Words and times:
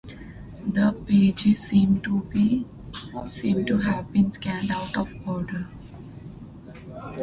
The 0.65 0.99
pages 1.05 1.61
seem 1.67 2.01
to 2.01 3.77
have 3.83 4.11
been 4.11 4.31
scanned 4.31 4.71
out 4.71 4.97
of 4.97 5.13
order. 5.27 5.67